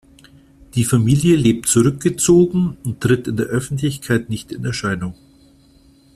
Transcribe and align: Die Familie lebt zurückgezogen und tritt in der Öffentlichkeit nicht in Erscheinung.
Die 0.73 0.83
Familie 0.83 1.35
lebt 1.35 1.67
zurückgezogen 1.67 2.75
und 2.83 3.01
tritt 3.01 3.27
in 3.27 3.37
der 3.37 3.45
Öffentlichkeit 3.45 4.31
nicht 4.31 4.51
in 4.51 4.65
Erscheinung. 4.65 5.13